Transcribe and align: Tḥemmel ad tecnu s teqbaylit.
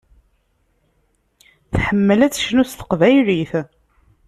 Tḥemmel 1.75 2.19
ad 2.25 2.31
tecnu 2.33 2.63
s 2.69 2.71
teqbaylit. 2.73 3.53